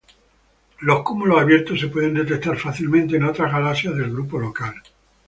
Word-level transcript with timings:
Los 0.79 1.03
cúmulos 1.03 1.39
abiertos 1.39 1.79
se 1.79 1.87
pueden 1.89 2.15
detectar 2.15 2.57
fácilmente 2.57 3.17
en 3.17 3.23
otras 3.23 3.51
galaxias 3.51 3.95
del 3.95 4.09
Grupo 4.11 4.39
Local. 4.39 4.73